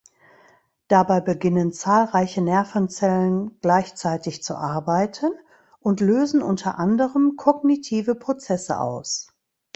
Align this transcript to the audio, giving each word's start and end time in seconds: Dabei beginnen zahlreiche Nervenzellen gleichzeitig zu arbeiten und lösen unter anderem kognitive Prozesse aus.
Dabei 0.87 1.19
beginnen 1.21 1.73
zahlreiche 1.73 2.41
Nervenzellen 2.41 3.59
gleichzeitig 3.61 4.41
zu 4.41 4.55
arbeiten 4.55 5.29
und 5.79 5.99
lösen 5.99 6.41
unter 6.41 6.79
anderem 6.79 7.35
kognitive 7.37 8.15
Prozesse 8.15 8.79
aus. 8.79 9.27